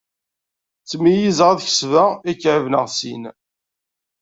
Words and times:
Ttmeyyizeɣ 0.83 1.49
ad 1.51 1.59
kesbeɣ 1.65 2.09
ikɛeb 2.31 2.65
neɣ 2.69 2.85
sin. 2.97 3.23